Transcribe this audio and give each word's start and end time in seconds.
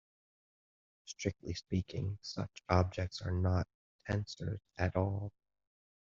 Strictly 1.05 1.53
speaking, 1.53 2.17
such 2.23 2.63
objects 2.67 3.21
are 3.21 3.29
not 3.29 3.67
tensors 4.09 4.57
at 4.79 4.95
all. 4.95 5.31